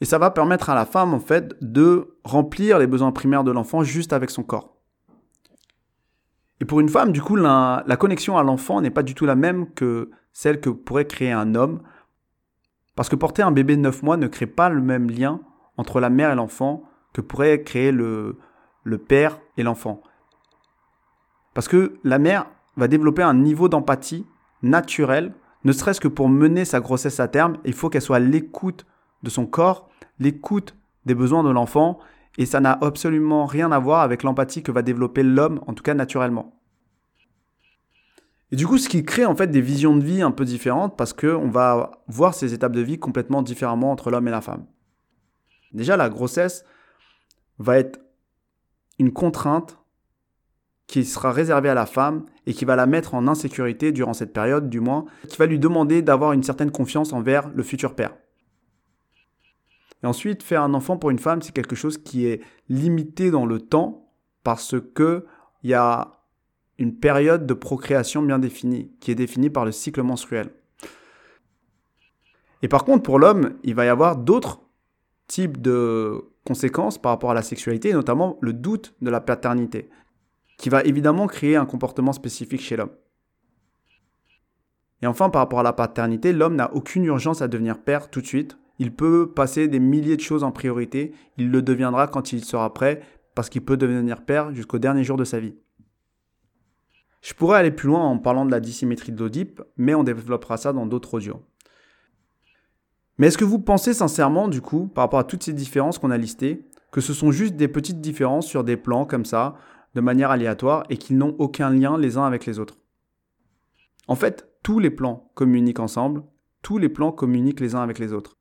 Et 0.00 0.04
ça 0.04 0.18
va 0.18 0.30
permettre 0.30 0.70
à 0.70 0.74
la 0.74 0.84
femme, 0.84 1.14
en 1.14 1.20
fait, 1.20 1.56
de 1.60 2.16
remplir 2.24 2.78
les 2.78 2.86
besoins 2.86 3.12
primaires 3.12 3.44
de 3.44 3.50
l'enfant 3.50 3.82
juste 3.82 4.12
avec 4.12 4.30
son 4.30 4.42
corps. 4.42 4.76
Et 6.60 6.64
pour 6.64 6.80
une 6.80 6.88
femme, 6.88 7.12
du 7.12 7.22
coup, 7.22 7.36
la, 7.36 7.84
connexion 7.98 8.36
à 8.36 8.42
l'enfant 8.42 8.80
n'est 8.80 8.90
pas 8.90 9.02
du 9.02 9.14
tout 9.14 9.26
la 9.26 9.34
même 9.34 9.72
que 9.72 10.10
celle 10.32 10.60
que 10.60 10.70
pourrait 10.70 11.06
créer 11.06 11.32
un 11.32 11.54
homme. 11.54 11.82
Parce 12.94 13.08
que 13.08 13.16
porter 13.16 13.42
un 13.42 13.52
bébé 13.52 13.76
de 13.76 13.82
9 13.82 14.02
mois 14.02 14.16
ne 14.16 14.26
crée 14.26 14.46
pas 14.46 14.68
le 14.68 14.80
même 14.80 15.10
lien 15.10 15.40
entre 15.76 16.00
la 16.00 16.10
mère 16.10 16.30
et 16.30 16.34
l'enfant 16.34 16.84
que 17.12 17.20
pourrait 17.20 17.62
créer 17.62 17.92
le, 17.92 18.38
le 18.84 18.98
père 18.98 19.38
et 19.56 19.62
l'enfant. 19.62 20.02
Parce 21.52 21.68
que 21.68 21.98
la 22.04 22.18
mère 22.18 22.46
va 22.76 22.88
développer 22.88 23.22
un 23.22 23.34
niveau 23.34 23.68
d'empathie 23.68 24.26
naturel, 24.62 25.34
ne 25.64 25.72
serait-ce 25.72 26.00
que 26.00 26.08
pour 26.08 26.28
mener 26.28 26.64
sa 26.64 26.80
grossesse 26.80 27.20
à 27.20 27.28
terme, 27.28 27.58
il 27.64 27.72
faut 27.72 27.90
qu'elle 27.90 28.02
soit 28.02 28.16
à 28.16 28.20
l'écoute 28.20 28.86
de 29.22 29.30
son 29.30 29.46
corps, 29.46 29.88
l'écoute 30.18 30.74
des 31.04 31.14
besoins 31.14 31.42
de 31.42 31.50
l'enfant, 31.50 31.98
et 32.38 32.46
ça 32.46 32.60
n'a 32.60 32.72
absolument 32.82 33.46
rien 33.46 33.72
à 33.72 33.78
voir 33.78 34.00
avec 34.02 34.22
l'empathie 34.22 34.62
que 34.62 34.72
va 34.72 34.82
développer 34.82 35.22
l'homme, 35.22 35.60
en 35.66 35.74
tout 35.74 35.82
cas 35.82 35.94
naturellement. 35.94 36.56
Et 38.52 38.56
du 38.56 38.66
coup, 38.66 38.78
ce 38.78 38.88
qui 38.88 39.04
crée 39.04 39.24
en 39.24 39.34
fait 39.34 39.48
des 39.48 39.60
visions 39.60 39.96
de 39.96 40.04
vie 40.04 40.22
un 40.22 40.30
peu 40.30 40.44
différentes 40.44 40.96
parce 40.96 41.12
qu'on 41.12 41.48
va 41.48 42.02
voir 42.06 42.34
ces 42.34 42.54
étapes 42.54 42.72
de 42.72 42.80
vie 42.80 42.98
complètement 42.98 43.42
différemment 43.42 43.90
entre 43.90 44.10
l'homme 44.10 44.28
et 44.28 44.30
la 44.30 44.40
femme. 44.40 44.66
Déjà, 45.72 45.96
la 45.96 46.08
grossesse 46.08 46.64
va 47.58 47.78
être 47.78 47.98
une 48.98 49.12
contrainte 49.12 49.78
qui 50.86 51.04
sera 51.04 51.32
réservée 51.32 51.68
à 51.68 51.74
la 51.74 51.86
femme 51.86 52.24
et 52.46 52.54
qui 52.54 52.64
va 52.64 52.76
la 52.76 52.86
mettre 52.86 53.14
en 53.14 53.26
insécurité 53.26 53.90
durant 53.90 54.14
cette 54.14 54.32
période, 54.32 54.70
du 54.70 54.78
moins, 54.78 55.06
qui 55.28 55.36
va 55.36 55.46
lui 55.46 55.58
demander 55.58 56.00
d'avoir 56.00 56.32
une 56.32 56.44
certaine 56.44 56.70
confiance 56.70 57.12
envers 57.12 57.48
le 57.48 57.62
futur 57.64 57.96
père. 57.96 58.14
Et 60.06 60.08
ensuite, 60.08 60.44
faire 60.44 60.62
un 60.62 60.72
enfant 60.72 60.96
pour 60.96 61.10
une 61.10 61.18
femme, 61.18 61.42
c'est 61.42 61.50
quelque 61.50 61.74
chose 61.74 61.98
qui 61.98 62.26
est 62.26 62.40
limité 62.68 63.32
dans 63.32 63.44
le 63.44 63.58
temps 63.58 64.08
parce 64.44 64.76
que 64.94 65.26
il 65.64 65.70
y 65.70 65.74
a 65.74 66.20
une 66.78 66.94
période 66.94 67.44
de 67.44 67.54
procréation 67.54 68.22
bien 68.22 68.38
définie, 68.38 68.92
qui 69.00 69.10
est 69.10 69.16
définie 69.16 69.50
par 69.50 69.64
le 69.64 69.72
cycle 69.72 70.04
menstruel. 70.04 70.52
Et 72.62 72.68
par 72.68 72.84
contre, 72.84 73.02
pour 73.02 73.18
l'homme, 73.18 73.54
il 73.64 73.74
va 73.74 73.84
y 73.84 73.88
avoir 73.88 74.16
d'autres 74.16 74.60
type 75.26 75.60
de 75.60 76.22
conséquences 76.44 76.98
par 76.98 77.10
rapport 77.10 77.32
à 77.32 77.34
la 77.34 77.42
sexualité, 77.42 77.92
notamment 77.92 78.38
le 78.40 78.52
doute 78.52 78.94
de 79.02 79.10
la 79.10 79.20
paternité, 79.20 79.90
qui 80.56 80.68
va 80.68 80.84
évidemment 80.84 81.26
créer 81.26 81.56
un 81.56 81.66
comportement 81.66 82.12
spécifique 82.12 82.60
chez 82.60 82.76
l'homme. 82.76 82.94
Et 85.02 85.08
enfin, 85.08 85.30
par 85.30 85.40
rapport 85.40 85.58
à 85.58 85.64
la 85.64 85.72
paternité, 85.72 86.32
l'homme 86.32 86.54
n'a 86.54 86.72
aucune 86.74 87.04
urgence 87.06 87.42
à 87.42 87.48
devenir 87.48 87.82
père 87.82 88.08
tout 88.08 88.20
de 88.20 88.26
suite. 88.26 88.56
Il 88.78 88.94
peut 88.94 89.32
passer 89.34 89.68
des 89.68 89.80
milliers 89.80 90.16
de 90.16 90.22
choses 90.22 90.44
en 90.44 90.52
priorité. 90.52 91.12
Il 91.38 91.50
le 91.50 91.62
deviendra 91.62 92.08
quand 92.08 92.32
il 92.32 92.44
sera 92.44 92.72
prêt, 92.74 93.02
parce 93.34 93.48
qu'il 93.48 93.64
peut 93.64 93.76
devenir 93.76 94.24
père 94.24 94.54
jusqu'au 94.54 94.78
dernier 94.78 95.04
jour 95.04 95.16
de 95.16 95.24
sa 95.24 95.40
vie. 95.40 95.54
Je 97.22 97.34
pourrais 97.34 97.58
aller 97.58 97.70
plus 97.70 97.88
loin 97.88 98.04
en 98.04 98.18
parlant 98.18 98.44
de 98.44 98.50
la 98.50 98.60
dissymétrie 98.60 99.12
de 99.12 99.18
l'Oedipe, 99.18 99.62
mais 99.76 99.94
on 99.94 100.04
développera 100.04 100.56
ça 100.56 100.72
dans 100.72 100.86
d'autres 100.86 101.14
audios. 101.14 101.42
Mais 103.18 103.28
est-ce 103.28 103.38
que 103.38 103.44
vous 103.44 103.58
pensez 103.58 103.94
sincèrement, 103.94 104.48
du 104.48 104.60
coup, 104.60 104.86
par 104.86 105.04
rapport 105.04 105.18
à 105.18 105.24
toutes 105.24 105.42
ces 105.42 105.52
différences 105.52 105.98
qu'on 105.98 106.10
a 106.10 106.18
listées, 106.18 106.66
que 106.92 107.00
ce 107.00 107.14
sont 107.14 107.32
juste 107.32 107.56
des 107.56 107.68
petites 107.68 108.00
différences 108.00 108.46
sur 108.46 108.62
des 108.62 108.76
plans 108.76 109.06
comme 109.06 109.24
ça, 109.24 109.56
de 109.94 110.00
manière 110.00 110.30
aléatoire, 110.30 110.84
et 110.90 110.98
qu'ils 110.98 111.16
n'ont 111.16 111.34
aucun 111.38 111.70
lien 111.70 111.98
les 111.98 112.16
uns 112.16 112.24
avec 112.24 112.46
les 112.46 112.58
autres? 112.58 112.78
En 114.06 114.14
fait, 114.14 114.48
tous 114.62 114.78
les 114.78 114.90
plans 114.90 115.30
communiquent 115.34 115.80
ensemble, 115.80 116.22
tous 116.62 116.78
les 116.78 116.88
plans 116.88 117.10
communiquent 117.10 117.60
les 117.60 117.74
uns 117.74 117.82
avec 117.82 117.98
les 117.98 118.12
autres. 118.12 118.35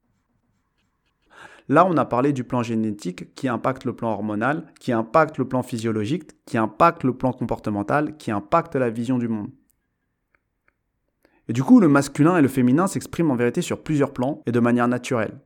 Là, 1.67 1.85
on 1.85 1.97
a 1.97 2.05
parlé 2.05 2.31
du 2.31 2.43
plan 2.43 2.61
génétique 2.61 3.33
qui 3.33 3.47
impacte 3.47 3.85
le 3.85 3.95
plan 3.95 4.11
hormonal, 4.11 4.71
qui 4.79 4.91
impacte 4.91 5.37
le 5.37 5.47
plan 5.47 5.63
physiologique, 5.63 6.31
qui 6.45 6.57
impacte 6.57 7.03
le 7.03 7.13
plan 7.15 7.33
comportemental, 7.33 8.17
qui 8.17 8.29
impacte 8.29 8.75
la 8.75 8.89
vision 8.89 9.17
du 9.17 9.27
monde. 9.27 9.49
Et 11.47 11.53
du 11.53 11.63
coup, 11.63 11.79
le 11.79 11.87
masculin 11.87 12.37
et 12.37 12.41
le 12.41 12.47
féminin 12.47 12.87
s'expriment 12.87 13.31
en 13.31 13.35
vérité 13.35 13.61
sur 13.61 13.81
plusieurs 13.81 14.13
plans 14.13 14.41
et 14.45 14.51
de 14.51 14.59
manière 14.59 14.87
naturelle. 14.87 15.39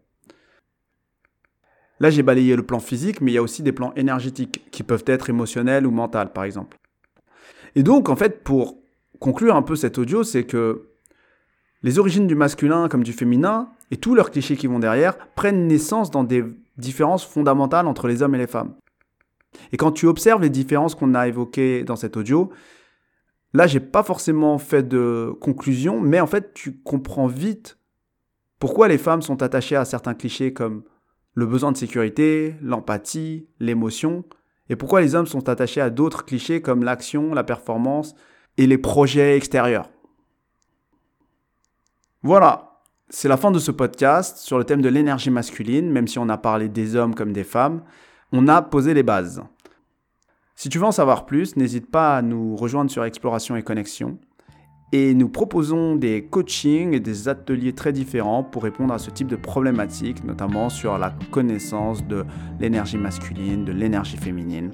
Là, 2.01 2.09
j'ai 2.09 2.23
balayé 2.23 2.55
le 2.55 2.63
plan 2.63 2.79
physique, 2.79 3.19
mais 3.21 3.31
il 3.31 3.35
y 3.35 3.38
a 3.38 3.43
aussi 3.43 3.61
des 3.63 3.73
plans 3.73 3.93
énergétiques 3.95 4.69
qui 4.71 4.83
peuvent 4.83 5.03
être 5.05 5.29
émotionnels 5.29 5.85
ou 5.85 5.91
mentaux, 5.91 6.29
par 6.33 6.45
exemple. 6.45 6.77
Et 7.75 7.83
donc, 7.83 8.09
en 8.09 8.15
fait, 8.15 8.43
pour 8.43 8.81
conclure 9.19 9.55
un 9.55 9.61
peu 9.61 9.75
cet 9.75 9.97
audio, 9.97 10.23
c'est 10.23 10.45
que 10.45 10.88
les 11.81 12.00
origines 12.00 12.27
du 12.27 12.36
masculin 12.36 12.88
comme 12.89 13.03
du 13.03 13.13
féminin 13.13 13.69
et 13.91 13.98
tous 13.98 14.15
leurs 14.15 14.31
clichés 14.31 14.57
qui 14.57 14.67
vont 14.67 14.79
derrière 14.79 15.17
prennent 15.36 15.67
naissance 15.67 16.12
dans 16.12 16.24
des 16.24 16.43
différences 16.77 17.25
fondamentales 17.25 17.88
entre 17.88 18.07
les 18.07 18.21
hommes 18.21 18.36
et 18.36 18.39
les 18.39 18.48
femmes. 18.48 18.75
Et 19.71 19.77
quand 19.77 19.91
tu 19.91 20.05
observes 20.05 20.41
les 20.41 20.50
différences 20.50 20.95
qu'on 20.95 21.15
a 21.15 21.27
évoquées 21.27 21.83
dans 21.83 21.95
cet 21.95 22.17
audio, 22.17 22.51
Là, 23.53 23.65
j'ai 23.65 23.79
pas 23.79 24.03
forcément 24.03 24.59
fait 24.59 24.88
de 24.88 25.33
conclusion, 25.41 26.00
mais 26.00 26.19
en 26.19 26.27
fait, 26.27 26.53
tu 26.53 26.77
comprends 26.77 27.27
vite 27.27 27.79
pourquoi 28.59 28.88
les 28.88 29.00
femmes 29.00 29.24
sont 29.24 29.41
attachées 29.41 29.75
à 29.75 29.86
certains 29.86 30.13
clichés 30.13 30.53
comme 30.53 30.83
le 31.33 31.45
besoin 31.45 31.71
de 31.71 31.77
sécurité, 31.77 32.55
l'empathie, 32.62 33.48
l'émotion, 33.59 34.24
et 34.69 34.75
pourquoi 34.75 35.01
les 35.01 35.15
hommes 35.15 35.25
sont 35.25 35.50
attachés 35.50 35.81
à 35.81 35.89
d'autres 35.89 36.25
clichés 36.25 36.62
comme 36.62 36.83
l'action, 36.83 37.33
la 37.33 37.43
performance 37.43 38.13
et 38.57 38.67
les 38.67 38.77
projets 38.77 39.36
extérieurs. 39.36 39.89
Voilà, 42.21 42.81
c'est 43.09 43.29
la 43.29 43.38
fin 43.38 43.49
de 43.49 43.59
ce 43.59 43.71
podcast 43.71 44.39
sur 44.39 44.57
le 44.57 44.65
thème 44.65 44.81
de 44.81 44.89
l'énergie 44.89 45.29
masculine, 45.29 45.89
même 45.89 46.05
si 46.05 46.19
on 46.19 46.27
a 46.27 46.38
parlé 46.38 46.67
des 46.67 46.97
hommes 46.97 47.15
comme 47.15 47.31
des 47.31 47.45
femmes, 47.45 47.81
on 48.33 48.49
a 48.49 48.61
posé 48.61 48.93
les 48.93 49.03
bases. 49.03 49.41
Si 50.53 50.67
tu 50.67 50.79
veux 50.79 50.85
en 50.85 50.91
savoir 50.91 51.25
plus, 51.25 51.55
n'hésite 51.55 51.89
pas 51.89 52.17
à 52.17 52.21
nous 52.21 52.57
rejoindre 52.57 52.91
sur 52.91 53.05
Exploration 53.05 53.55
et 53.55 53.63
Connexion. 53.63 54.19
Et 54.91 55.13
nous 55.13 55.29
proposons 55.29 55.95
des 55.95 56.25
coachings 56.25 56.93
et 56.93 56.99
des 56.99 57.29
ateliers 57.29 57.73
très 57.73 57.93
différents 57.93 58.43
pour 58.43 58.63
répondre 58.63 58.93
à 58.93 58.99
ce 58.99 59.11
type 59.11 59.27
de 59.27 59.38
problématiques, 59.38 60.25
notamment 60.25 60.67
sur 60.67 60.97
la 60.97 61.13
connaissance 61.31 62.05
de 62.05 62.25
l'énergie 62.59 62.97
masculine, 62.97 63.63
de 63.63 63.71
l'énergie 63.71 64.17
féminine. 64.17 64.71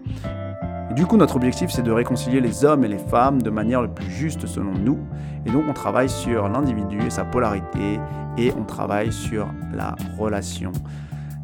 Du 0.95 1.05
coup, 1.05 1.17
notre 1.17 1.35
objectif, 1.35 1.69
c'est 1.71 1.83
de 1.83 1.91
réconcilier 1.91 2.39
les 2.39 2.63
hommes 2.63 2.85
et 2.85 2.87
les 2.87 2.97
femmes 2.97 3.41
de 3.41 3.49
manière 3.49 3.81
le 3.81 3.89
plus 3.89 4.09
juste 4.09 4.45
selon 4.45 4.71
nous. 4.71 4.97
Et 5.45 5.51
donc, 5.51 5.65
on 5.67 5.73
travaille 5.73 6.09
sur 6.09 6.47
l'individu 6.47 6.99
et 7.05 7.09
sa 7.09 7.25
polarité, 7.25 7.99
et 8.37 8.53
on 8.57 8.63
travaille 8.63 9.11
sur 9.11 9.47
la 9.73 9.95
relation. 10.17 10.71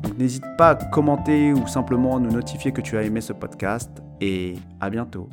Donc, 0.04 0.18
n'hésite 0.18 0.46
pas 0.58 0.70
à 0.70 0.76
commenter 0.76 1.54
ou 1.54 1.68
simplement 1.68 2.20
nous 2.20 2.32
notifier 2.32 2.72
que 2.72 2.82
tu 2.82 2.98
as 2.98 3.04
aimé 3.04 3.20
ce 3.22 3.34
podcast, 3.34 3.92
et 4.22 4.56
à 4.80 4.90
bientôt. 4.90 5.28